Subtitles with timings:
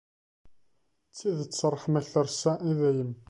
[1.09, 3.11] D tidet, ṛṛeḥma-k treṣṣa i dayem.